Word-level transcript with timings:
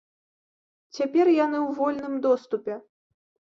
Цяпер 0.99 1.25
яны 1.45 1.59
ў 1.63 1.71
вольным 1.83 2.19
доступе. 2.27 2.73